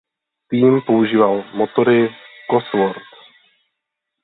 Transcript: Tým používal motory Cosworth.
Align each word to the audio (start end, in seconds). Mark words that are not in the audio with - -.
Tým 0.49 0.73
používal 0.89 1.35
motory 1.57 1.99
Cosworth. 2.49 3.09